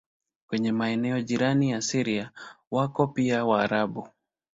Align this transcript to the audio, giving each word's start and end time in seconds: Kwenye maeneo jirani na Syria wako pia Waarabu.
Kwenye 0.47 0.71
maeneo 0.71 1.21
jirani 1.21 1.71
na 1.71 1.81
Syria 1.81 2.31
wako 2.71 3.07
pia 3.07 3.45
Waarabu. 3.45 4.07